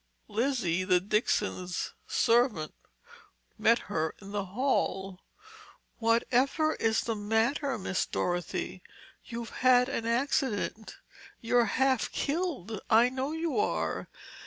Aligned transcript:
Lizzie, 0.27 0.83
the 0.83 0.99
Dixons' 0.99 1.93
servant, 2.07 2.73
met 3.59 3.77
her 3.85 4.15
in 4.19 4.31
the 4.31 4.45
hall. 4.45 5.19
"Whatever 5.99 6.73
is 6.73 7.01
the 7.01 7.13
matter, 7.13 7.77
Miss 7.77 8.07
Dorothy? 8.07 8.81
You've 9.25 9.51
had 9.61 9.89
an 9.89 10.07
accident—you're 10.07 11.65
half 11.65 12.11
killed—I 12.11 13.09
know 13.09 13.31
you 13.31 13.59
are! 13.59 14.09